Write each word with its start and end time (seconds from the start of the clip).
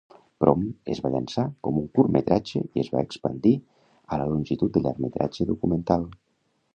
"Prom" 0.43 0.61
es 0.93 0.99
va 1.01 1.09
llançar 1.15 1.43
com 1.67 1.75
un 1.81 1.91
curtmetratge 1.97 2.61
i 2.61 2.81
es 2.83 2.89
va 2.95 3.03
expandir 3.07 3.51
a 4.15 4.19
la 4.23 4.25
longitud 4.31 4.73
de 4.79 4.83
llargmetratge 4.87 5.47
documental. 5.51 6.09